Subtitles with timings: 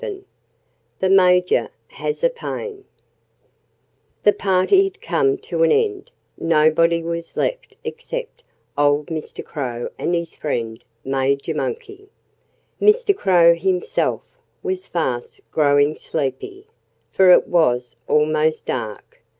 [0.03, 0.25] VII
[0.97, 2.85] The Major Has a Pain
[4.23, 8.41] The party had come to an end; nobody was left except
[8.75, 9.45] old Mr.
[9.45, 12.09] Crow and his friend Major Monkey.
[12.81, 13.15] Mr.
[13.15, 14.23] Crow himself
[14.63, 16.65] was fast growing sleepy,
[17.11, 19.21] for it was almost dark.